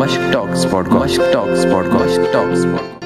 [0.00, 1.18] Mushk Talks Podcast.
[1.18, 2.64] Mushk Talks Podcast.
[2.64, 2.99] Mushk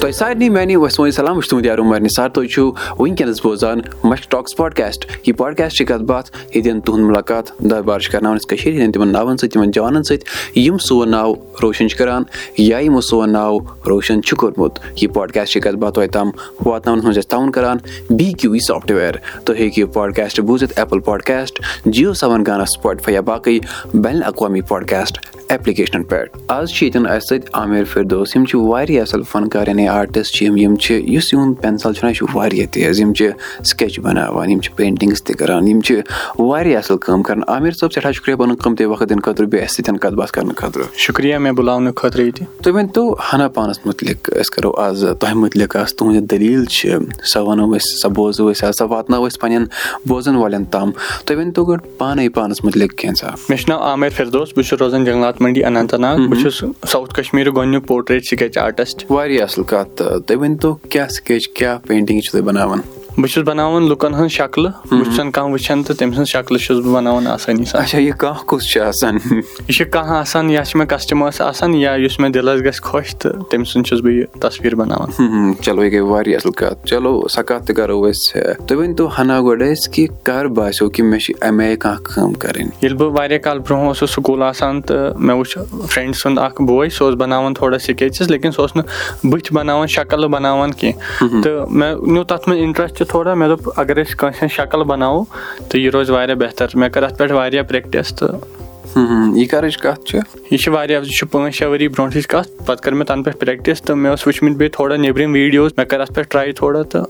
[0.00, 4.30] تۄہہِ سارنٕے میانہِ وسمو سلام چھُس تُہُنٛد یارو مرنہِ سر تُہۍ چھِو وٕنکیٚنس بوزان مشک
[4.30, 8.72] ٹاکس پاڈکاسٹ یہِ پاڈکاسٹ چھِ کتھ باتھ ییٚتٮ۪ن تُہُنٛد مُلاقات دربار چھِ کرناوان أسۍ کٔشیٖر
[8.72, 12.22] ہِنٛدٮ۪ن تِمن ناوَن سۭتۍ تِمن جوانن سۭتۍ یِم سون ناو روشن چھِ کران
[12.58, 16.30] یا یِمو سون ناو روشن چھُ کوٚرمُت یہِ پاڈکاسٹ چھِ کتھ باتھ تۄہہِ تام
[16.64, 17.78] واتناونس منٛز أسۍ تعاوُن کران
[18.10, 23.14] بی کیو وی سافٹویر تُہۍ ہیٚکِو یہِ پاڈکاسٹ بوٗزِتھ ایپل پاڈکاسٹ جیو سیون گانا سُپاٹفاے
[23.14, 23.58] یا باقٕے
[23.94, 29.02] بین الاقوامی پاڈکاسٹ ایپلِکیشنن پٮ۪ٹھ آز چھِ ییٚتٮ۪ن اَسہِ سۭتۍ عامر فردوس یِم چھِ واریاہ
[29.02, 32.66] اَصٕل فنکار یعنی آرٹِسٹ چھِ یِم یِم چھِ یُس یِہُنٛد پینسل چھُنہ یہِ چھُ واریاہ
[32.72, 33.28] تیز یِم چھِ
[33.70, 36.00] سکیچ بَناوان یِم چھِ پینٹِنٛگٕس تہِ کران یِم چھِ
[36.38, 39.84] واریاہ اَصٕل کٲم کران عامر صٲب سٮ۪ٹھاہ شُکرِیا پَنُن قۭمتی وقت دِنہٕ خٲطرٕ بیٚیہِ اَسہِ
[39.84, 43.80] سۭتۍ کَتھ باتھ کرنہٕ خٲطرٕ شُکرِیا مےٚ بُلاونہٕ خٲطرٕ ییٚتہِ تُہۍ ؤنۍ تو ہنا پانَس
[43.86, 46.98] مُتعلِق أسۍ کَرو آز تۄہہِ مُتعلِق آسہٕ تُہنٛز دٔلیٖل چھِ
[47.32, 49.66] سۄ وَنو أسۍ سۄ بوزو أسۍ آز سۄ واتناوو أسۍ پَنٕنٮ۪ن
[50.08, 50.90] بوزن والٮ۪ن تام
[51.26, 54.80] تُہۍ ؤنۍ تو گۄڈٕ پانے پانَس مُتعلِق کینٛژھا مےٚ چھُ ناو عامر فِردوس بہٕ چھُس
[54.80, 59.62] روزان جنگلات منڈی اننت ناگ بہٕ چھُس ساوُتھ کشمیٖرُک گۄڈٕنیُک پوٹریٹ سِکیچ آرٹِسٹ واریاہ اَصٕل
[59.70, 62.80] کَتھ تہٕ تُہۍ ؤنۍ تو کیاہ سکیچ کیاہ پینٹِنٛگ چھِو تُہۍ بَناوان
[63.18, 66.78] بہٕ چھُس بَناوان لُکن ہٕنٛز شکلہٕ بہٕ چھُسن کانٛہہ وٕچھان تہٕ تٔمۍ سٕنٛز شکلہٕ چھُس
[66.84, 69.14] بہٕ بَناوان آسٲنی سان۔ اچھا یہِ کانٛہہ کُس چھُ آسان؟
[69.68, 73.14] یہِ چھُ کانٛہہ آسان یا چھِ مےٚ کَسٹمٲرٕس آسان یا یُس مےٚ دِلس گژھِ خۄش
[73.14, 77.28] تہٕ تٔمۍ سُنٛد چھُس بہٕ یہِ تصویٖر بَناوان۔ چلو یہِ گٔے واریاہ اَصٕل کَتھ۔ چلو
[77.28, 81.04] سۄ کَتھ تہِ کَرو أسۍ۔ تُہۍ ؤنۍ تو ہنا گۄڈٕ اَسہِ کہِ کر باسیٚو کہِ
[81.04, 84.80] مےٚ چھِ اَمہِ آیہِ کانٛہہ کٲم کَرٕنۍ۔ ییٚلہِ بہٕ واریاہ کال برونٛہہ اوسُس سکوٗل آسان
[84.82, 88.76] تہٕ مےٚ وٕچھ فرینٛڈ سُنٛد اکھ بوے سُہ اوس بَناوان تھوڑا سِکیچِز لیکِن سُہ اوس
[88.76, 88.84] نہٕ
[89.30, 94.00] بٕتھِ بَناوان شکٕل بَناوان کیٚنٛہہ۔ تہٕ مےٚ نیوٗ تَتھ منٛز اِنٹرَسٹ تھوڑا مےٚ دوٚپ اَگر
[94.02, 95.24] أسۍ کٲنٛسہِ ہٕنٛز شکٕل بَناوو
[95.68, 98.63] تہٕ یہِ روزِ واریاہ بہتر مےٚ کٔر اَتھ پٮ۪ٹھ واریاہ پرٛیکٹِس تہٕ
[98.96, 100.18] یہِ کَرٕچ کَتھ چھِ
[100.50, 103.36] یہِ چھِ واریاہ یہِ چھُ پانٛژھ شےٚ ؤری برونٛٹھٕچ کَتھ پَتہٕ کٔر مےٚ تَنہٕ پٮ۪ٹھ
[103.38, 106.82] پرٛیکٹِس تہٕ مےٚ اوس وٕچھمٕتۍ بیٚیہِ تھوڑا نیبرِم ویٖڈیوز مےٚ کٔر اَتھ پٮ۪ٹھ ٹراے تھوڑا
[106.82, 107.04] تہٕ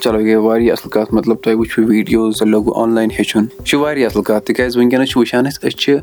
[0.00, 3.42] چلو یہِ گٔے واریاہ اَصٕل کَتھ مطلب تۄہہِ وٕچھِو ویٖڈیوز تۄہہِ لوٚگوُ آن لاین ہیٚچھُن
[3.42, 5.96] یہِ چھُ واریاہ اَصٕل کَتھ تِکیازِ وٕنکیٚنس چھِ وٕچھان أسۍ أسۍ چھِ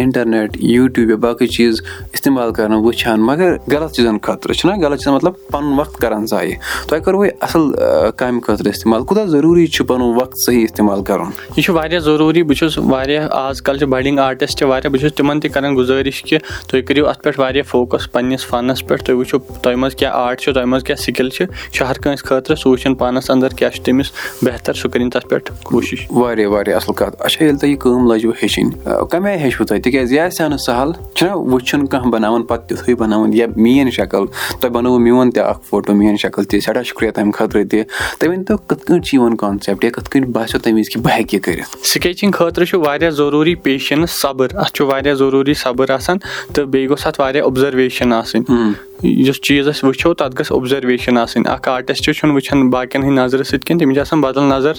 [0.00, 1.80] اِنٹرنیٹ یوٗٹیوٗب یا باقٕے چیٖز
[2.12, 6.54] اِستعمال کران وٕچھان مَگر غلط چیٖزن خٲطرٕ چھُنہ غلط چیٖزن مطلب پَنُن وقت کران ضایہِ
[6.88, 11.64] تۄہہِ کوٚروٕ اَصٕل کامہِ خٲطرٕ اِستعمال کوٗتاہ ضروٗری چھُ پَنُن وقت صحیح اِستعمال کَرُن یہِ
[11.64, 15.40] چھُ واریاہ ضروٗری بہٕ چھُس واریاہ آز کل چھِ بَڈِنٛگ آرٹِسٹ واریاہ بہٕ چھُس تِمن
[15.40, 19.38] تہِ کران گُزٲرِش کہِ تُہۍ کٔرِو اَتھ پٮ۪ٹھ واریاہ فوکَس پَنٕنِس فَنَس پٮ۪ٹھ تُہۍ وٕچھِو
[19.62, 22.70] تۄہہِ منٛز کیاہ آرٹ چھُ تۄہہِ منٛز کیاہ سِکِل چھِ چھُ ہر کٲنٛسہِ خٲطرٕ سُہ
[22.70, 24.10] وٕچھان پانَس اَندر کیاہ چھُ تٔمِس
[24.42, 28.12] بہتر سُہ کٔرِنۍ تَتھ پٮ۪ٹھ کوٗشِش۔ واریاہ واریاہ اَصٕل کَتھ۔ اچھا ییٚلہِ تۄہہِ یہِ کٲم
[28.12, 32.10] لٲجوٕ ہیٚچھِنۍ کَمہِ آیہِ ہیٚچھوٕ تۄہہِ؟ تِکیازِ یہِ آسہِ ہا نہٕ سَہل چھُنہ وٕچھُن کانٛہہ
[32.10, 34.26] بَناوان پَتہٕ تِتھُے بَناوُن یا میٲنۍ شکٕل۔
[34.60, 37.82] تۄہہِ بَنووُ میون تہِ اکھ فوٹو میٲنۍ شکٕل تہِ سٮ۪ٹھاہ شُکرِیا تَمہِ خٲطرٕ تہِ۔
[38.18, 41.02] تُہۍ ؤنۍ تو کِتھ کٲٹھۍ چھِ یِوان کانسیپٹ یا کِتھ کٔنۍ باسیٚو تَمہِ وِزِ کہِ
[41.02, 45.54] بہٕ ہیٚکہٕ یہِ کٔرِتھ؟ سِکیچِنٛگ خٲطرٕ چھُ واریاہ ضروٗری پیشَنٕس صبر اَتھ چھُ واریاہ ضروٗری
[45.64, 48.72] صبر آسان تہٕ بیٚیہِ گوٚژھ اَتھ واریاہ اوٚبزرویشن آسٕنۍ
[49.02, 53.42] یُس چیٖز أسۍ وٕچھو تَتھ گٔژھ اوٚبزرویشن آسٕنۍ اکھ آرٹِسٹ چھُنہٕ وٕچھان باقین ہٕنٛدۍ نظرٕ
[53.42, 54.72] سۭتۍ کِہینۍ تٔمِس چھِ آسان بدل نظر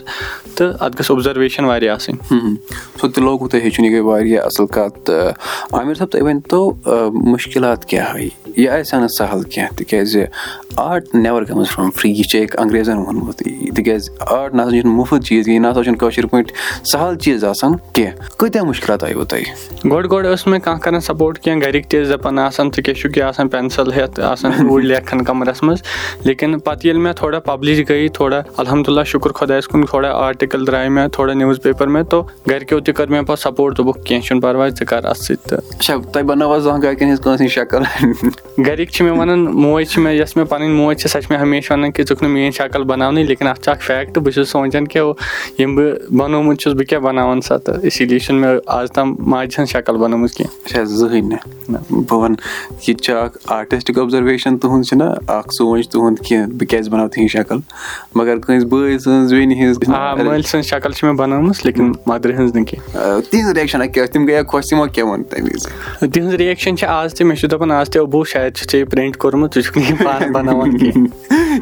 [0.55, 2.17] تہٕ اَتھ گٔژھ اوٚبزرویشن واریاہ آسٕنۍ۔
[3.01, 5.31] سُہ تہِ لوگوُ تۄہہِ ہیٚچھُن یہِ گٔے واریاہ اَصٕل کَتھ۔ تہٕ
[5.73, 6.73] عامر صٲب تُہۍ ؤنۍ تو
[7.31, 10.23] مُشکِلات کیاہ آیہِ یہِ آسہِ ہا نہٕ سَہل کیٚنٛہہ تِکیازِ
[10.75, 13.43] art never comes from free یہِ چھِ أکۍ انگریزن ووٚنمُت۔
[13.75, 17.15] تِکیازِ آرٹ نہ سا چھُنہٕ مُفت چیٖز کِہینۍ یہِ نہ سا چھُنہٕ کٲشِر پٲٹھۍ سَہل
[17.15, 19.43] چیٖز آسان کیٚنٛہہ۔ کۭتیاہ مُشکِلات آیوٕ تۄہہِ؟
[19.91, 22.99] گۄڈٕ گۄڈٕ ٲس مےٚ کانٛہہ کران سپوٹ کیٚنٛہہ گرِکۍ تہِ ٲسۍ دَپان آسان ژٕ کیاہ
[23.01, 25.81] چھُکھ یہِ آسان پینسل ہیٚتھ آسان اوٗرۍ لیکھان کَمرَس منٛز
[26.25, 30.89] لیکِن پَتہٕ ییٚلہِ مےٚ تھوڑا پَبلِش گٔے تھوڑا الحمداللہ شُکُر خۄدایَس کُن تھوڑا آرٹِکل درٛاے
[30.89, 34.41] مےٚ تھوڑا نِوٕز پیپر مےٚ تو گرِکیو تہِ کٔر مےٚ پَتہٕ سپوٹ دوٚپُکھ کیٚنٛہہ چھُنہٕ
[34.41, 38.65] پَرواے ژٕ کر اَتھ سۭتۍ تہٕ اچھا تۄہہِ بَنٲوا زانٛہہ گرِکٮ۪ن ہٕنٛز کٲنٛسہِ ہٕنٛز شکٕل
[38.67, 41.41] گرِکۍ چھِ مےٚ وَنان موج چھِ مےٚ یۄس مےٚ پَنٕنۍ موج چھِ سۄ چھِ مےٚ
[41.41, 44.33] ہمیشہٕ وَنان کہِ ژٕ چھُکھ نہٕ میٲنۍ شکٕل بَناونٕے لیکِن اَتھ چھُ اکھ فیکٹ بہٕ
[44.33, 45.01] چھُس سونٛچان کہِ
[45.59, 49.15] یِم بہٕ بَنومُت چھُس بہٕ کیاہ بَناوان سۄ تہٕ اسی لیے چھُنہٕ مےٚ آز تام
[49.19, 51.21] ماجہِ ہٕنٛز شکٕل بَنٲومٕژ کیٚنٛہہ زٕہٕنۍ
[51.69, 52.37] نہٕ بہٕ وَنہٕ
[52.87, 57.07] یہِ تہِ چھُ اکھ آرٹِسٹِک اوٚبزرویشن تُہُنٛد چھُنہ اکھ سونٛچ تُہُنٛد کہِ بہٕ کیازِ بَناو
[57.07, 57.59] تِہنٛز شکٕل؟
[58.15, 62.33] مَگر کٲنٛسہِ بٲے سٕنٛز بیٚنہِ ہٕنٛز آ مٲلۍ سٕنٛز شکٕل چھِ مےٚ بَنٲومٕژ لیکِن مَدرِ
[62.33, 65.67] ہٕنٛز نہٕ کیٚنٛہہ۔ تِہنٛز رِیکشن کیاہ تِم گٔیا خۄش تِمو کیاہ ووٚن تَمہِ وِزِ؟
[66.11, 68.91] تِہنٛز رِیکشن چھِ آز تہِ مےٚ چھُ دَپان آز تہِ ابوٗ شاید چھُ ژےٚ یہِ
[68.91, 71.07] پرنٹ کوٚرمُت ژٕ چھُکھ نہٕ یہِ پانہٕ بَناوان کیٚنٛہہ۔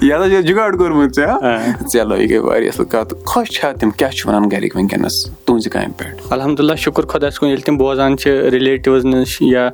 [0.01, 3.89] یہِ ہسا چھُ جُگاڑ کوٚرمُت ژےٚ چلو یہِ گٔے واریاہ اَصٕل کَتھ۔ خۄش چھا تِم؟
[3.91, 8.17] کیاہ چھِ وَنان گرِکۍ وٕنکیٚنس تُہنٛزِ کامہِ پٮ۪ٹھ؟ الحمداللہ شُکُر خۄدایَس کُن ییٚلہِ تِم بوزان
[8.17, 9.69] چھِ رِلیٹِوٕز نِش یا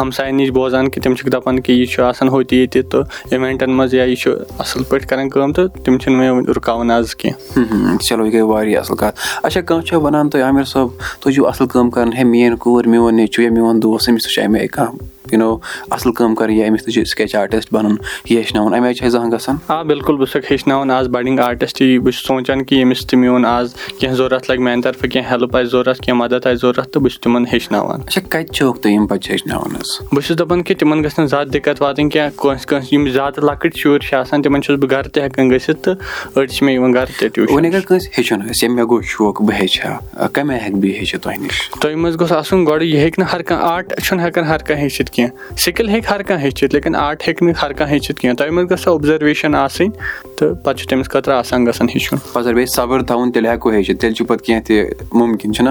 [0.00, 3.70] ہمساین نِش بوزان کہِ تِم چھِکھ دَپان کہِ یہِ چھُ آسان ہُتہِ ییٚتہِ تہٕ اِوینٹن
[3.70, 7.96] منٛز یا یہِ چھُ اَصٕل پٲٹھۍ کران کٲم تہٕ تِم چھِنہٕ مےٚ رُکاوان آز کیٚنٛہہ۔
[7.96, 10.88] چلو یہِ گٔے واریاہ اَصٕل کَتھ۔ اچھا کانٛہہ چھا وَنان تۄہہِ عامر صٲب
[11.20, 14.32] تُہۍ چھِو اَصٕل کٲم کران ہے میٲنۍ کوٗر میون نیٚچوٗ یا میون دوس أمِس تہِ
[14.32, 15.56] چھُ اَمہِ آیہِ کانٛہہ یوٗ نو
[15.90, 17.96] اَصٕل کٲم کَرٕنۍ یا أمِس تہِ چھُ سِکیچ آرٹِسٹ بَنُن
[18.30, 21.38] یہِ ہیٚچھناوُن اَمہِ آیہِ چھِ اَسہِ زانٛہہ گژھان؟ آ بِلکُل بہٕ چھُسکھ ہیٚچھناوان آز بَڈِنٛگ
[21.40, 25.30] آرٹِسٹ بہٕ چھُس سونٛچان کہِ ییٚمِس تہِ میون آز کیٚنٛہہ ضوٚرَتھ لَگہِ میٛانہِ طرفہٕ کیٚنٛہہ
[25.30, 28.80] ہیٚلٕپ آسہِ ضوٚرَتھ کیٚنٛہہ مَدد آسہِ ضوٚرَتھ تہٕ بہٕ چھُس تِمَن ہیٚچھناوان۔ اچھا کَتہِ چھِکھ
[28.82, 32.10] تُہۍ یِم بَچہٕ ہیٚچھناوان حظ؟ بہٕ چھُس دَپان کہِ تِمن گژھِ نہٕ زیادٕ دِکت واتٕنۍ
[32.10, 35.50] کیٚنٛہہ کٲنٛسہِ کٲنٛسہِ یِم زیادٕ لۄکٕٹۍ شُرۍ چھِ آسان تِمن چھُس بہٕ گرٕ تہِ ہٮ۪کان
[35.50, 35.96] گٔژھِتھ تہٕ
[36.36, 39.02] أڑۍ چھِ مےٚ یِوان گرٕ تہِ ٹیوٗشن وۄنۍ اَگر کٲنٛسہِ ہیٚچھُن آسہِ یا مےٚ گوٚو
[39.02, 42.32] شوق بہٕ ہیٚچھِ ہا کَمہِ آیہِ ہٮ۪کہٕ بہٕ یہِ ہیٚچھِتھ تۄہہِ نِش؟ تۄہہِ منٛز گوٚژھ
[42.32, 45.88] آسُن گۄڈٕ یہِ ہیٚکہِ نہٕ ہر کانٛہہ آرٹ چھُنہٕ ہٮ۪کان ہر کانٛہہ ہیٚچھِتھ کیٚنٛہہ۔ سِکِل
[45.88, 48.80] ہیٚکہِ ہر کانٛہہ ہیٚچھِتھ لیکِن آرٹ ہیٚکہِ نہٕ ہر کانٛہہ ہیٚچھِتھ کیٚنٛہہ۔ تۄہہِ منٛز گٔژھ
[48.80, 49.90] سۄ اوبزرویشن آسٕنۍ
[50.36, 52.18] تہٕ پَتہٕ چھُ تٔمِس خٲطرٕ آسان گژھان ہیٚچھُن۔
[52.48, 55.70] بیٚیہِ صبر تھاوُن تیٚلہِ ہٮ۪کو ہیٚچھِتھ۔ تیٚلہِ چھُ پَتہٕ کیٚنٛہہ تہِ مُمکِن چھُنہ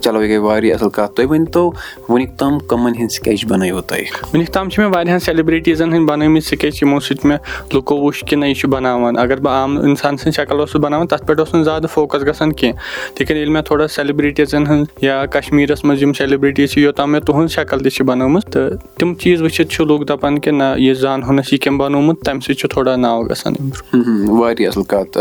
[0.00, 1.72] چلو یہِ گٔے واریاہ اَصٕل کَتھ۔ تُہۍ ؤنۍ تو
[2.08, 4.04] وُنیُک تام کٕمَن ہِنٛدۍ سِکیچ بَنٲیوٕ تۄہہِ
[4.34, 7.38] وُنیُک تام چھِ مےٚ واریاہن سیلبرٹیٖزن ہٕنٛدۍ بَنٲومٕتۍ سِکیچ یِمو سۭتۍ مےٚ
[7.74, 11.06] لُکو وُچھ کہِ نہ یہِ چھُ بَناوان۔ اَگر بہٕ عام اِنسان سٕنٛز شکل اوسُس بَناوان
[11.06, 15.26] تَتھ پٮ۪ٹھ اوس نہٕ زیادٕ فوکَس گژھان کیٚنٛہہ۔ تِکیازِ ییٚلہِ مےٚ تھوڑا سیلبرٹیٖزن ہٕنٛز یا
[15.26, 19.42] کَشمیٖرَس منٛز یِم سیلبرٹیٖز چھِ یوٚتام مےٚ تُہنٛز شکل تہِ چھِ بَنٲومٕژ تہٕ تِم چیٖز
[19.42, 22.96] وٕچھِتھ چھِ لُکھ دَپان کہِ نہ یہِ زانہونَس یہِ کٔمۍ بَنومُت تَمہِ سۭتۍ چھُ تھوڑا
[22.96, 23.54] ناو گژھان
[24.38, 25.18] واریاہ اَصٕل کَتھ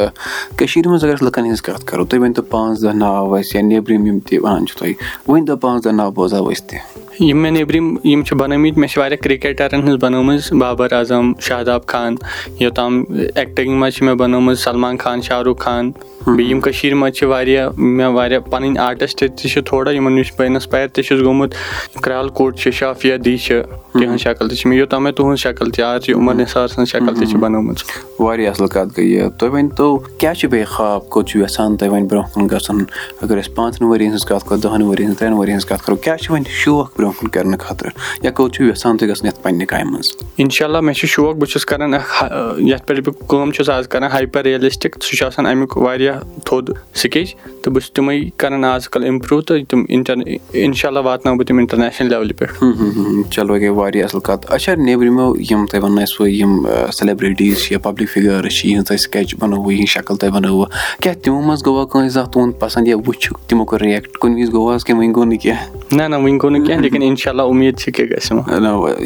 [0.57, 3.56] کٔشیٖر منٛز اَگر أسۍ لُکن ہٕنٛز کَتھ کَرو تُہۍ ؤنۍ تو پانٛژھ دہ ناو اَسہِ
[3.56, 4.94] یا نیبرِم یِم تہِ وَنان چھِ تُہۍ
[5.27, 6.77] ؤنۍ تو پانٛژھ دہ ناو بوزہاو أسۍ تہِ
[7.19, 11.86] یِم مےٚ نیبرِم یِم چھِ بَنٲومٕتۍ مےٚ چھِ واریاہ کِرکیٹرن ہٕنٛز بَنٲومٕژ بابر اعظم شاداب
[11.88, 12.16] خان
[12.60, 15.92] یوٚتام ایٚکٹِنٛگ منٛز چھِ مےٚ بَنٲومٕژ سلمان خان شاہ رُخ خان
[16.25, 20.31] بیٚیہِ یِم کٔشیٖر منٛز چھِ واریاہ مےٚ واریاہ پَنٕنۍ آرٹِسٹ تہِ چھِ تھوڑا یِمن نِش
[20.38, 21.56] بہٕ اِنسپایر تہِ چھُس گوٚمُت
[22.04, 23.62] کرال کوٹ چھِ شافیا دی چھِ
[23.94, 26.88] تِہنٛز شکل تہِ چھِ مےٚ یوٚتام مےٚ تُہنٛز شکل تہِ آز چھِ عمر نِثار سٕنٛز
[26.88, 27.83] شکل تہِ چھِ بَنٲومٕژ۔
[28.19, 31.77] واریاہ اَصٕل کَتھ گٔے یہِ تُہۍ ؤنۍ تو کیاہ چھُ بیٚیہِ خاب کوٚت چھُ یَژھان
[31.77, 32.83] تُہۍ وۄنۍ برونٛہہ کُن گژھُن؟
[33.21, 35.56] اَگر أسۍ پانٛژن ؤرۍ ین ہٕنٛز کَتھ کرو دہن ؤرۍ ین ہٕنٛز ترٛٮ۪ن ؤرۍ ین
[35.56, 37.91] ہٕنٛز کَتھ کرو کیاہ چھُ وۄنۍ شوق برونٛہہ کُن کرنہٕ خٲطرٕ؟
[38.24, 41.36] یا کوٚت چھُو یَژھان تُہۍ گژھُن یَتھ پَنٕنہِ کامہِ منٛز؟ اِنشاء اللہ مےٚ چھُ شوق
[41.36, 42.24] بہٕ چھُس کران اکھ
[42.57, 46.69] یَتھ پٮ۪ٹھ بہٕ کٲم چھُس آز کران ہایپر رِیلِسٹِک سُہ چھُ آسان اَمیُک واریاہ تھوٚد
[46.95, 50.15] سِکیچ تہٕ بہٕ چھُس تِمے کران آز کل اِمپروٗ تہٕ تِم اِنٹر
[50.51, 55.33] اِنشاء اللہ واتناو بہٕ تِم اِنٹرنیشنل لیولہِ پٮ۪ٹھ۔ چلو گٔے واریاہ اَصٕل کَتھ۔ اچھا نیبرِمو
[55.51, 56.53] یِم تۄہہِ وَنو اَسہِ یِم
[56.93, 60.67] سیلبرٹیٖز چھِ یا پبلِک فِگٲرٕس چھِ یِہنٛز تۄہہِ سِکیچ بَنٲووٕ یِہنٛز شکل تۄہہِ بَنٲووٕ۔
[61.01, 64.51] کیاہ تِمو منٛز گوٚوا کٲنٛسہِ زانٛہہ تُہُنٛد پسنٛد یا وٕچھُکھ تِمو کوٚر رِیکٹ کُنہِ وِزِ
[64.53, 67.31] گوٚو حظ کہِ وۄنۍ گوٚو نہٕ کیٚنٛہہ؟ نہ نہ وُنہِ گوٚو نہٕ کیٚنٛہہ لیکِن اِنشاء
[67.31, 68.31] اللہ اُمید چھِ کہِ گژھِ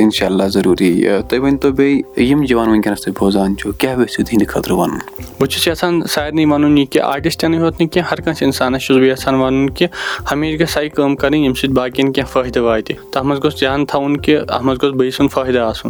[0.03, 4.23] اِنشاء اللہ ضروٗری۔ تُہۍ ؤنۍ تو بیٚیہِ یِم جوان وٕنکیٚنس تُہۍ بوزان چھِو کیاہ یژھِو
[4.23, 4.97] تِہنٛدِ خٲطرٕ وَنُن؟
[5.39, 8.97] بہٕ چھُس یَژھان سارنٕے وَنُن یہِ کہِ آرٹِسٹنٕے یوت نہٕ کیٚنٛہہ ہر کٲنٛسہِ اِنسانَس چھُس
[8.97, 9.87] بہٕ یَژھان وَنُن کہِ
[10.31, 13.85] ہمیشہٕ گژھِ سۄے کٲم کَرٕنۍ ییٚمہِ سۭتۍ باقین کیٚنٛہہ فٲیدٕ واتہِ۔ تَتھ منٛز گوٚژھ دھیان
[13.85, 15.89] تھاوُن کہِ اَتھ منٛز گوٚژھ بیٚیہِ سُنٛد فٲیدٕ آسُن۔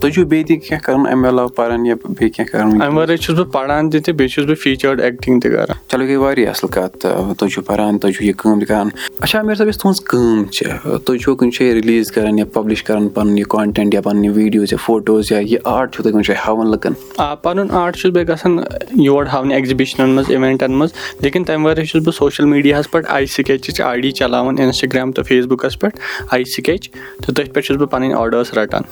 [0.00, 3.16] تُہۍ چھِو بیٚیہِ تہِ کیٚنٛہہ کران اَمہِ علاوٕ پَران یا بیٚیہِ کیٚنٛہہ کران اَمہِ وَرٲے
[3.16, 6.50] چھُس بہٕ پَران تہِ تہٕ بیٚیہِ چھُس بہٕ فیٖچٲرڈ ایٚکٹِنٛگ تہِ کران۔ چلو گٔے واریاہ
[6.50, 7.06] اَصٕل کَتھ
[7.38, 8.88] تُہۍ چھِو پَران تُہۍ چھِو یہِ کٲم تہِ کران۔
[9.18, 10.66] اچھا مےٚ صٲب یۄس تُہنٛز کٲم چھِ
[11.04, 14.72] تُہۍ چھِو کُنہِ جایہِ رِلیٖز کران یا پَبلِش کران پَنُن یہِ کونٹینٹ یا پَنٕنۍ ویٖڈیوز
[14.72, 18.12] یا فوٹوز یا یہِ آرٹ چھُو تُہۍ کُنہِ جایہِ ہاوان لُکن؟ آ پَنُن آرٹ چھُس
[18.12, 18.58] بہٕ گژھان
[19.02, 20.90] یور ہاونہِ ایٚگزِبِشنن منٛز اِوینٹن منٛز۔
[21.20, 25.24] لیکِن تَمہِ وَرٲے چھُس بہٕ سوشَل میٖڈیاہَس پٮ۪ٹھ آی سِکیچٕچ آی ڈی چلاوان اِنسٹاگرام تہٕ
[25.28, 25.98] فیس بُکَس پٮ۪ٹھ
[26.30, 28.82] آی سِکیچ تہٕ تٔتھۍ پٮ۪ٹھ چھُس بہٕ پَنٕنۍ آرڈٲرٕس رَٹان۔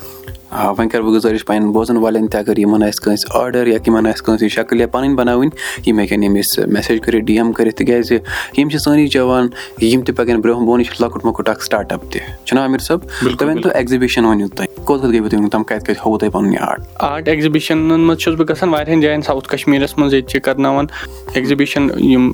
[0.50, 3.78] آ وۄنۍ کَرٕ بہٕ گُزٲرِش پَنٕنٮ۪ن بوزَن والٮ۪ن تہِ اَگر یِمن آسہِ کٲنٛسہِ آرڈر یا
[3.86, 5.48] یِمن آسہِ کٲنٛسہِ شکٕل یا پَنٕنۍ بَناوٕنۍ
[5.86, 8.18] یِم ہیٚکن أمِس میسیج کٔرِتھ ڈی ایم کٔرِتھ تِکیازِ
[8.58, 9.48] یِم چھِ سٲنی جوان
[9.82, 12.78] یِم تہِ پَکن برونٛہہ بۄن یہِ چھُ لۄکُٹ مۄکُٹ اکھ سٹاٹ اَپ تہِ۔ چھُنہ عامِر
[12.78, 13.02] صٲب
[13.38, 16.18] تُہۍ ؤنۍ تو ایٚگزِبِشن ؤنِو تُہۍ۔ کوٚت کوٚت گٔیوٕ تُہۍ وُنیُک تام کَتہِ کَتہِ ہووُ
[16.18, 20.14] تۄہہِ پَنُن یہِ آرٹ آرٹ ایٚگزِبِشنن منٛز چھُس بہٕ گژھان واریاہن جاین ساوُتھ کَشمیٖرَس منٛز
[20.14, 20.86] ییٚتہِ چھِ کرناوان
[21.34, 22.32] ایٚگزِبِشن یِم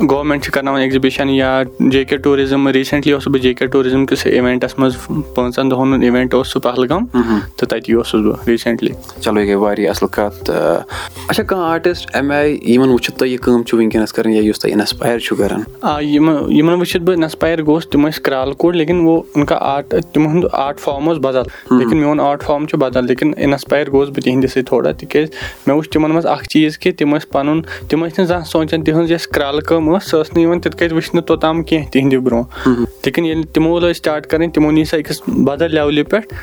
[0.00, 4.26] گورمینٹ چھِ کرناوان ایٚگزِبِشن یا جے کے ٹوٗرِزٕم ریٖسنٹلی اوسُس بہٕ جے کے ٹوٗرِزٕم کِس
[4.26, 4.96] اِوینٹس منٛز
[5.34, 8.90] پانٛژن دۄہن ہُنٛد اِوینٹ اوس سُہ پہلگام تہٕ تَتی اوسُس بہٕ ریٖسنٹلی
[9.20, 13.38] چلو یہِ گٔے واریاہ اَصٕل کَتھ اچھا کانٛہہ آرٹِسٹ اَمہِ آیہِ یِمن وٕچھِتھ تُہۍ یہِ
[13.42, 17.16] کٲم چھِو وٕنکیٚنس کران یا یُس تۄہہِ اِنسپایر چھُو کران آ یِمن یِمن وٕچھِتھ بہٕ
[17.16, 21.08] اِنسپایر گوٚوُس تِم ٲسۍ کرال کوٹ لیکِن وہ ان کا آرٹ تِمن ہُنٛد آرٹ فارم
[21.08, 24.92] اوس بدل لیکِن میون آرٹ فارم چھُ بدل لیکِن اِنسپایر گوٚوُس بہٕ تِہنٛدِ سۭتۍ تھوڑا
[24.92, 25.28] تِکیازِ
[25.66, 28.84] مےٚ وٕچھ تِمن منٛز اکھ چیٖز کہِ تِم ٲسۍ پَنُن تِم ٲسۍ نہٕ زانٛہہ سونٛچان
[28.84, 32.16] تِہنٛز یۄس کرالہٕ کٲم ٲس سۄ ٲس نہٕ یِوان تِتھ کٲٹھۍ وٕچھنہٕ توٚتام کیٚنٛہہ تِہنٛدِ
[32.24, 36.34] برونٛہہ لیکِن ییٚلہِ تِمو لٲج سٹاٹ کَرٕنۍ تِمو نی سۄ أکِس بدل لیولہِ پٮ۪ٹھ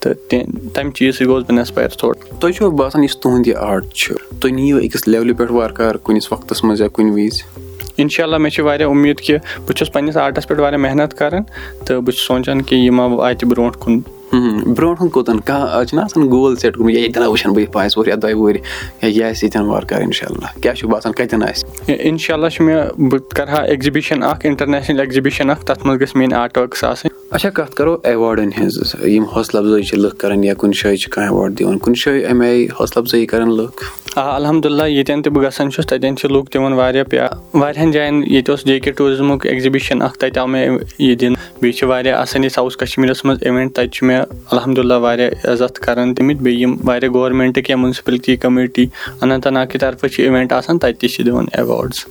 [0.00, 0.14] تہٕ
[0.74, 4.14] تَمہِ چیٖز سۭتۍ گوٚوُس بہٕ اِنسپایر تھوڑا تۄہہِ چھُوا باسان یُس تُہُنٛد یہِ آرٹ چھُ
[4.40, 7.42] تُہۍ نِیِو أکِس لیولہِ پٮ۪ٹھ وارٕ کارٕ کُنِس وقتَس منٛز یا کُنہِ وِزِ
[7.98, 11.42] اِنشاء اللہ مےٚ چھِ واریاہ اُمید کہِ بہٕ چھُس پَنٕنِس آرٹَس پٮ۪ٹھ واریاہ محنت کران
[11.84, 14.00] تہٕ بہٕ چھُس سونٛچان کہِ یہِ ما واتہِ برونٛٹھ کُن
[14.32, 18.08] برونٛٹھ کُن کوٚتَن کانٛہہ چھُنہ آسان گول سیٹ گوٚمُت یا ییٚتٮ۪ن وٕچھان بہٕ پانٛژھ وُہُر
[18.08, 18.60] یا دۄیہِ وُہٕرۍ
[19.02, 22.48] یا یہِ آسہِ ییٚتٮ۪ن وارٕ کارٕ اِنشاء اللہ کیاہ چھُ باسان کَتٮ۪ن آسہِ اِنشاء اللہ
[22.48, 26.58] چھُ مےٚ بہٕ کرٕ ہا ایٚگزِبِشن اکھ اِنٹرنیشنل ایٚگزِبِشن اکھ تَتھ منٛز گژھِ میٲنۍ آرٹ
[26.58, 30.74] ؤرکٕس آسٕنۍ اچھا کَتھ کَرو ایواڈَن ہِنٛز؟ یِم حوصلہٕ اَفضٲیی چھِ لُکھ کَران یا کُنہِ
[30.82, 33.84] جایہِ چھِ کانٛہہ ایواڈ دِوان؟ کُنہِ جایہِ اَمہِ آیہِ حوصلہٕ اَفضٲیی کَران لُکھ؟
[34.16, 38.22] آ الحمداللہ ییٚتٮ۪ن تہِ بہٕ گژھان چھُس تَتٮ۪ن چھِ لُکھ دِوان واریاہ پیار واریاہن جاین
[38.26, 42.20] ییٚتہِ اوس جے کے ٹوٗرِزمُک ایٚگزِبِشن اکھ تَتہِ آو مےٚ یہِ دِنہٕ۔ بیٚیہِ چھِ واریاہ
[42.20, 46.60] آسان ییٚتہِ ساوُتھ کَشمیٖرَس منٛز اِوینٹ تَتہِ چھُ مےٚ الحمداللہ واریاہ عزت کران دِمٕتۍ بیٚیہِ
[46.60, 48.86] یِم واریاہ گورمینٹٕکۍ یا مُنسپلٹی کٔمِٹی
[49.22, 52.04] اننت ناگ کہِ طرفہٕ چھِ اِوینٹ آسان تَتہِ تہِ چھِ دِوان ایواڈٕس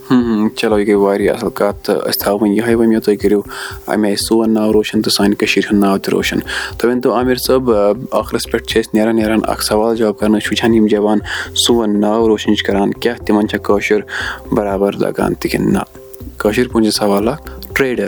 [0.56, 3.42] چلو یہِ گٔے واریاہ اَصٕل کَتھ تہٕ أسۍ تھاوو وۄنۍ یِہوے ؤنِو تُہۍ کٔرِو۔
[3.88, 6.40] اَمہِ آیہِ سون ناو روشَن تہٕ سانہِ کٔشیٖرِ ہُنٛد ناو تہِ روشَن۔
[6.78, 7.64] تُہۍ ؤنۍ تو عامِر صٲب
[8.12, 11.20] ٲخرَس پٮ۪ٹھ چھِ أسۍ نیران نیران اَکھ سوال جواب کَرنہٕ أسۍ چھِ وٕچھان یِم جوان
[11.56, 14.00] سون ناو روشَن چھِ کَران کیٛاہ تِمَن چھےٚ کٲشُر
[14.52, 15.80] بَرابَر لَگان؟ تہِ کِنہٕ نہ
[16.38, 18.08] کٲشِر پٲٹھۍ چھِ سوال اَکھ ٹرٛیڈَر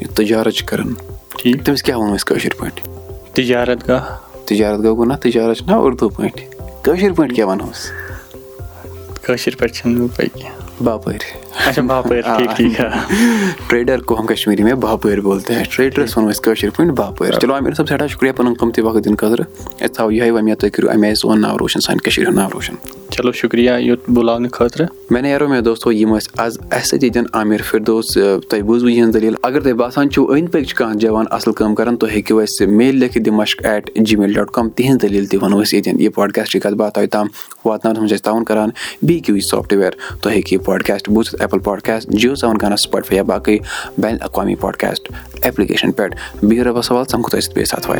[0.00, 0.94] یہِ تجارت چھِ کَران۔
[1.38, 2.92] ٹھیٖک۔ تٔمِس کیٛاہ وَنو أسۍ کٲشِر پٲٹھۍ؟
[3.34, 4.04] تِجارت گاہ۔
[4.46, 6.44] تجارت گوٚو گوٚو نہ تجارت چھِ نہ اُردو پٲٹھۍ۔
[6.82, 7.90] کٲشِر پٲٹھۍ کیٛاہ وَنہوس
[9.22, 14.62] کٲشِر پٲٹھۍ چھِنہٕ مےٚ پَے کینٛہہ باپٲرۍ اچھا باپٲرۍ ٹھیٖک ٹھیٖک ٹرٛیڈَر کو ہم کشمیٖری
[14.62, 18.32] میں باپٲرۍ بولتے ہیں ٹرٛیڈرَس وَنو أسۍ کٲشِر پٲٹھۍ باپٲرۍ چلو عامِر صٲب سٮ۪ٹھاہ شُکریہ
[18.36, 19.44] پَنُن قۭمتی وقت دِنہٕ خٲطرٕ
[19.80, 22.48] أسۍ تھاوو یِہوٚے وۄمید تُہۍ کٔرِو اَمہِ آیہِ سون ناو روشَن سانہِ کٔشیٖرِ ہُنٛد ناو
[22.54, 22.74] روشَن
[23.10, 27.24] چلو شُکریہ یوٚت بُلاونہٕ خٲطرٕ مےٚ نیرو مےٚ دوستو یِم ٲسۍ آز اَسہِ سۭتۍ ییٚتٮ۪ن
[27.32, 31.26] عامِر فِردوس تۄہہِ بوٗزوٕ یِہٕنٛز دٔلیٖل اگر تۄہہِ باسان چھُو أنٛدۍ پٔکۍ چھِ کانٛہہ جوان
[31.30, 35.02] اَصٕل کٲم کَران تُہۍ ہیٚکِو اَسہِ میل لیکھِتھ دِمَشق at Gmail dot com تِہِنٛز
[35.02, 37.26] دٔلیٖل تہِ وَنو أسۍ ییٚتٮ۪ن یہِ پاڈکاسٹٕچ کَتھ باتھ تۄہہِ تام
[37.64, 38.70] واتناونَس منٛز چھِ أسۍ تعاوُن کَران
[39.02, 43.22] بی کیوٗ یہِ سافٹوِیَر تُہۍ ہیٚکِو یہِ پاڈکاسٹ بوٗزِتھ ایپٕل پاڈکاسٹ جِیو گانا سٕپاٹفاے یا
[43.22, 43.58] باقٕے
[43.98, 45.08] بین الاقوامی پاڈکاسٹ
[45.42, 47.90] ایپلِکیشَن پٮ۪ٹھ بِہِو رۄبَس سوال سَمکھو تۄہہِ سۭتۍ بیٚیہِ ساتہٕ